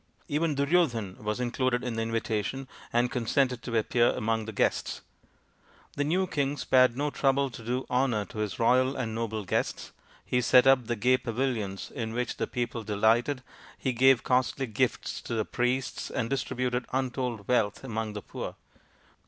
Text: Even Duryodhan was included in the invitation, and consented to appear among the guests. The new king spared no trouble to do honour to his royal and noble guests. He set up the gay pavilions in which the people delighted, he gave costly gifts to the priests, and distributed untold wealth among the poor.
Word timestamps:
Even 0.27 0.55
Duryodhan 0.55 1.17
was 1.23 1.39
included 1.39 1.83
in 1.83 1.93
the 1.95 2.01
invitation, 2.01 2.67
and 2.91 3.11
consented 3.11 3.61
to 3.61 3.77
appear 3.77 4.09
among 4.15 4.45
the 4.45 4.51
guests. 4.51 5.01
The 5.95 6.03
new 6.03 6.25
king 6.25 6.57
spared 6.57 6.97
no 6.97 7.11
trouble 7.11 7.51
to 7.51 7.63
do 7.63 7.85
honour 7.87 8.25
to 8.25 8.39
his 8.39 8.57
royal 8.57 8.95
and 8.95 9.13
noble 9.13 9.45
guests. 9.45 9.91
He 10.25 10.41
set 10.41 10.65
up 10.65 10.87
the 10.87 10.95
gay 10.95 11.17
pavilions 11.17 11.91
in 11.91 12.13
which 12.13 12.37
the 12.37 12.47
people 12.47 12.81
delighted, 12.83 13.43
he 13.77 13.93
gave 13.93 14.23
costly 14.23 14.65
gifts 14.65 15.21
to 15.21 15.35
the 15.35 15.45
priests, 15.45 16.09
and 16.09 16.31
distributed 16.31 16.87
untold 16.91 17.47
wealth 17.47 17.83
among 17.83 18.13
the 18.13 18.23
poor. 18.23 18.55